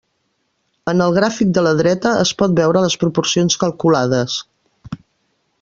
[0.93, 4.43] En el gràfic de la dreta es pot veure les proporcions calculades.